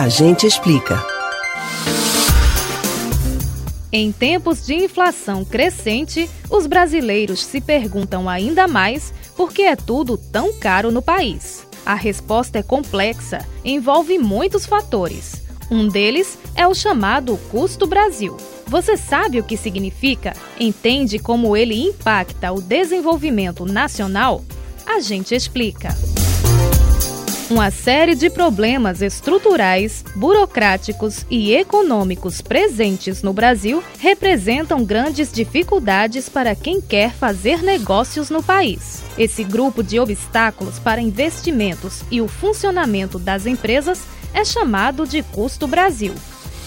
A 0.00 0.08
gente 0.08 0.46
explica. 0.46 0.98
Em 3.92 4.10
tempos 4.10 4.64
de 4.64 4.74
inflação 4.74 5.44
crescente, 5.44 6.26
os 6.48 6.66
brasileiros 6.66 7.44
se 7.44 7.60
perguntam 7.60 8.26
ainda 8.26 8.66
mais 8.66 9.12
por 9.36 9.52
que 9.52 9.60
é 9.60 9.76
tudo 9.76 10.16
tão 10.16 10.54
caro 10.54 10.90
no 10.90 11.02
país. 11.02 11.66
A 11.84 11.94
resposta 11.94 12.60
é 12.60 12.62
complexa, 12.62 13.46
envolve 13.62 14.18
muitos 14.18 14.64
fatores. 14.64 15.42
Um 15.70 15.86
deles 15.86 16.38
é 16.56 16.66
o 16.66 16.72
chamado 16.72 17.36
custo 17.50 17.86
Brasil. 17.86 18.38
Você 18.68 18.96
sabe 18.96 19.38
o 19.38 19.44
que 19.44 19.54
significa? 19.54 20.32
Entende 20.58 21.18
como 21.18 21.54
ele 21.54 21.78
impacta 21.78 22.50
o 22.50 22.62
desenvolvimento 22.62 23.66
nacional? 23.66 24.42
A 24.86 24.98
gente 25.00 25.34
explica. 25.34 25.94
Uma 27.50 27.72
série 27.72 28.14
de 28.14 28.30
problemas 28.30 29.02
estruturais, 29.02 30.04
burocráticos 30.14 31.26
e 31.28 31.52
econômicos 31.52 32.40
presentes 32.40 33.24
no 33.24 33.32
Brasil 33.32 33.82
representam 33.98 34.84
grandes 34.84 35.32
dificuldades 35.32 36.28
para 36.28 36.54
quem 36.54 36.80
quer 36.80 37.12
fazer 37.12 37.60
negócios 37.60 38.30
no 38.30 38.40
país. 38.40 39.02
Esse 39.18 39.42
grupo 39.42 39.82
de 39.82 39.98
obstáculos 39.98 40.78
para 40.78 41.00
investimentos 41.00 42.04
e 42.08 42.20
o 42.20 42.28
funcionamento 42.28 43.18
das 43.18 43.46
empresas 43.46 44.04
é 44.32 44.44
chamado 44.44 45.04
de 45.04 45.20
custo 45.20 45.66
Brasil. 45.66 46.14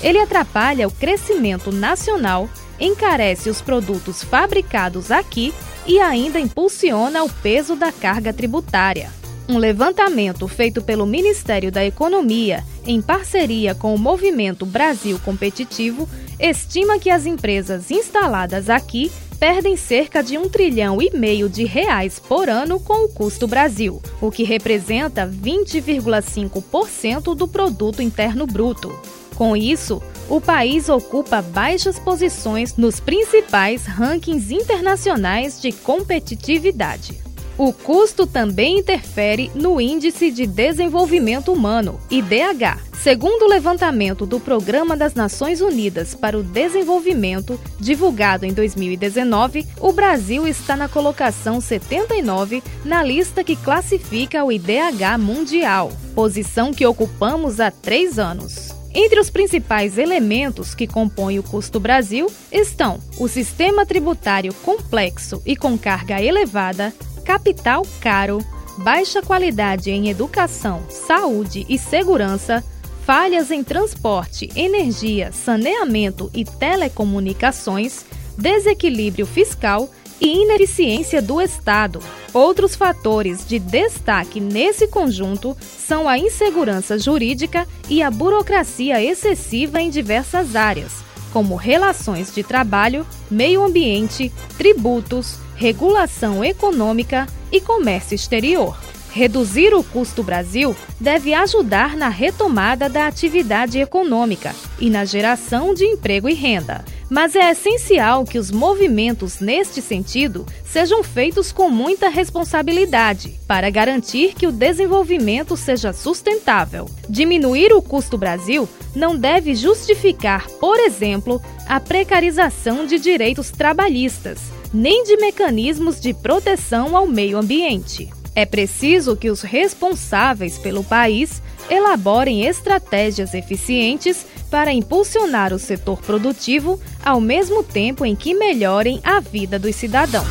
Ele 0.02 0.20
atrapalha 0.20 0.86
o 0.86 0.92
crescimento 0.92 1.72
nacional, 1.72 2.50
encarece 2.78 3.50
os 3.50 3.62
produtos 3.62 4.22
fabricados 4.22 5.12
aqui 5.12 5.54
e 5.88 5.98
ainda 6.02 6.42
impulsiona 6.42 7.24
o 7.24 7.30
peso 7.30 7.74
da 7.74 7.90
carga 7.90 8.34
tributária. 8.34 9.23
Um 9.48 9.58
levantamento 9.58 10.46
feito 10.48 10.82
pelo 10.82 11.06
Ministério 11.06 11.70
da 11.70 11.86
Economia, 11.86 12.64
em 12.86 13.02
parceria 13.02 13.76
com 13.76 13.94
o 13.94 14.00
Movimento 14.00 14.66
Brasil 14.66 15.20
Competitivo, 15.20 16.08
estima 16.40 16.98
que 16.98 17.10
as 17.10 17.26
empresas 17.26 17.92
instaladas 17.92 18.70
aqui 18.70 19.12
perdem 19.38 19.76
cerca 19.76 20.24
de 20.24 20.38
um 20.38 20.48
trilhão 20.48 21.02
e 21.02 21.12
meio 21.14 21.50
de 21.50 21.66
reais 21.66 22.20
por 22.20 22.48
ano 22.48 22.80
com 22.80 23.04
o 23.04 23.10
custo 23.10 23.46
Brasil, 23.46 24.02
o 24.22 24.32
que 24.32 24.46
representa 24.46 25.28
20,5% 25.28 27.36
do 27.36 27.46
produto 27.46 28.02
interno 28.02 28.48
bruto. 28.48 28.98
Com 29.36 29.58
isso, 29.58 30.02
o 30.30 30.40
país 30.40 30.88
ocupa 30.88 31.42
baixas 31.42 32.00
posições 32.00 32.78
nos 32.78 33.02
principais 33.02 33.86
rankings 33.86 34.54
internacionais 34.54 35.60
de 35.60 35.74
competitividade. 35.74 37.33
O 37.58 37.72
custo 37.72 38.26
também 38.26 38.80
interfere 38.80 39.52
no 39.54 39.80
Índice 39.80 40.32
de 40.32 40.48
Desenvolvimento 40.48 41.54
Humano, 41.54 42.00
IDH. 42.10 42.80
Segundo 43.04 43.44
o 43.44 43.50
levantamento 43.50 44.26
do 44.26 44.40
Programa 44.40 44.98
das 44.98 45.14
Nações 45.14 45.62
Unidas 45.62 46.16
para 46.16 46.38
o 46.38 46.42
Desenvolvimento, 46.42 47.60
divulgado 47.80 48.46
em 48.46 48.54
2019, 48.54 49.68
o 49.80 49.92
Brasil 49.92 50.48
está 50.48 50.76
na 50.76 50.88
colocação 50.88 51.62
79 51.62 52.64
na 52.84 53.04
lista 53.04 53.44
que 53.44 53.56
classifica 53.56 54.44
o 54.44 54.52
IDH 54.52 55.20
mundial, 55.20 55.92
posição 56.16 56.74
que 56.74 56.86
ocupamos 56.88 57.60
há 57.60 57.70
três 57.70 58.18
anos. 58.18 58.74
Entre 58.96 59.20
os 59.20 59.30
principais 59.30 59.98
elementos 59.98 60.74
que 60.74 60.88
compõem 60.88 61.40
o 61.40 61.44
custo 61.44 61.80
Brasil 61.80 62.28
estão 62.52 63.00
o 63.18 63.28
sistema 63.28 63.86
tributário 63.86 64.54
complexo 64.64 65.42
e 65.46 65.56
com 65.56 65.78
carga 65.78 66.22
elevada, 66.22 66.94
capital 67.34 67.84
caro, 68.00 68.46
baixa 68.78 69.20
qualidade 69.20 69.90
em 69.90 70.08
educação, 70.08 70.84
saúde 70.88 71.66
e 71.68 71.80
segurança, 71.80 72.64
falhas 73.08 73.50
em 73.50 73.64
transporte, 73.64 74.52
energia, 74.56 75.32
saneamento 75.32 76.30
e 76.32 76.46
telecomunicações, 76.46 78.06
desequilíbrio 78.38 79.26
fiscal 79.26 79.90
e 80.22 80.44
ineficiência 80.44 81.24
do 81.24 81.42
Estado. 81.42 82.00
Outros 82.32 82.76
fatores 82.76 83.44
de 83.48 83.58
destaque 83.58 84.40
nesse 84.40 84.88
conjunto 84.88 85.58
são 85.60 86.08
a 86.08 86.20
insegurança 86.20 87.00
jurídica 87.00 87.68
e 87.90 88.04
a 88.04 88.12
burocracia 88.12 89.04
excessiva 89.04 89.82
em 89.82 89.90
diversas 89.90 90.56
áreas, 90.56 91.04
como 91.32 91.56
relações 91.56 92.32
de 92.32 92.44
trabalho, 92.44 93.08
meio 93.32 93.64
ambiente, 93.64 94.32
tributos, 94.56 95.40
regulação 95.56 96.44
econômica 96.44 97.28
e 97.52 97.62
comércio 97.62 98.16
exterior. 98.16 98.78
Reduzir 99.14 99.76
o 99.76 99.84
custo 99.84 100.24
Brasil 100.24 100.76
deve 101.00 101.36
ajudar 101.36 101.96
na 101.96 102.10
retomada 102.10 102.90
da 102.90 103.06
atividade 103.06 103.78
econômica 103.78 104.56
e 104.80 104.90
na 104.90 105.06
geração 105.06 105.72
de 105.72 105.86
emprego 105.86 106.28
e 106.28 106.34
renda. 106.34 106.84
Mas 107.12 107.36
é 107.36 107.52
essencial 107.52 108.26
que 108.26 108.40
os 108.40 108.50
movimentos 108.50 109.40
neste 109.40 109.84
sentido 109.84 110.48
sejam 110.66 111.04
feitos 111.04 111.52
com 111.52 111.70
muita 111.70 112.10
responsabilidade 112.10 113.40
para 113.48 113.70
garantir 113.70 114.34
que 114.34 114.48
o 114.48 114.52
desenvolvimento 114.52 115.56
seja 115.56 115.94
sustentável. 115.94 116.90
Diminuir 117.08 117.72
o 117.72 117.84
custo 117.84 118.18
Brasil 118.18 118.68
não 118.96 119.16
deve 119.16 119.54
justificar, 119.54 120.50
por 120.60 120.80
exemplo, 120.80 121.40
a 121.68 121.80
precarização 121.80 122.88
de 122.88 122.98
direitos 122.98 123.52
trabalhistas, 123.52 124.40
nem 124.74 125.04
de 125.04 125.18
mecanismos 125.18 126.02
de 126.02 126.16
proteção 126.16 126.98
ao 126.98 127.06
meio 127.06 127.38
ambiente. 127.38 128.10
É 128.36 128.46
preciso 128.46 129.16
que 129.16 129.30
os 129.30 129.42
responsáveis 129.42 130.58
pelo 130.58 130.84
país 130.84 131.42
elaborem 131.70 132.46
estratégias 132.46 133.34
eficientes 133.34 134.26
para 134.50 134.74
impulsionar 134.74 135.54
o 135.54 135.60
setor 135.60 136.02
produtivo 136.02 136.80
ao 137.04 137.22
mesmo 137.22 137.64
tempo 137.64 138.06
em 138.06 138.16
que 138.16 138.34
melhorem 138.34 139.00
a 139.04 139.20
vida 139.20 139.58
dos 139.60 139.76
cidadãos. 139.76 140.28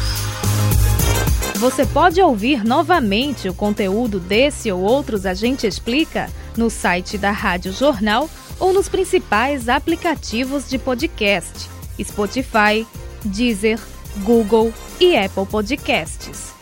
Você 1.56 1.86
pode 1.86 2.20
ouvir 2.20 2.64
novamente 2.64 3.48
o 3.48 3.54
conteúdo 3.54 4.18
desse 4.18 4.70
ou 4.72 4.80
outros 4.80 5.24
A 5.24 5.32
Gente 5.32 5.64
Explica 5.64 6.28
no 6.56 6.68
site 6.68 7.16
da 7.16 7.30
Rádio 7.30 7.72
Jornal 7.72 8.28
ou 8.58 8.72
nos 8.72 8.88
principais 8.88 9.68
aplicativos 9.68 10.68
de 10.68 10.76
podcast: 10.76 11.68
Spotify, 12.02 12.84
Deezer, 13.24 13.78
Google 14.24 14.72
e 15.00 15.16
Apple 15.16 15.46
Podcasts. 15.46 16.61